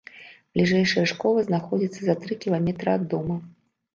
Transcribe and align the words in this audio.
Бліжэйшая 0.53 1.01
школа 1.11 1.43
знаходзіцца 1.49 2.01
за 2.07 2.15
тры 2.23 2.37
кіламетры 2.45 2.89
ад 2.97 3.03
дома. 3.15 3.35